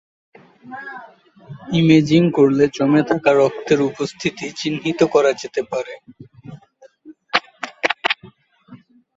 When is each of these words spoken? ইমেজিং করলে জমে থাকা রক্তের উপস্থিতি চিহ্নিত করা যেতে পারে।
ইমেজিং 1.79 2.23
করলে 2.37 2.63
জমে 2.75 3.01
থাকা 3.09 3.31
রক্তের 3.33 3.79
উপস্থিতি 3.89 4.45
চিহ্নিত 4.59 4.99
করা 5.13 5.31
যেতে 5.41 5.61
পারে। 5.71 5.93